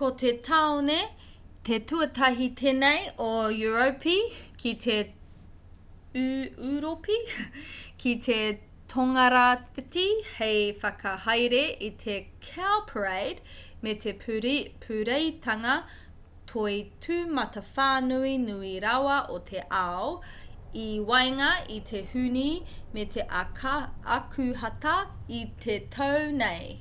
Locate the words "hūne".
22.14-22.48